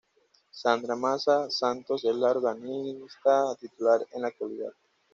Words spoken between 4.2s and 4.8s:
la actualidad.